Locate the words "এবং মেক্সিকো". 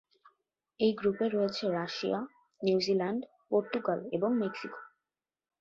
4.11-4.79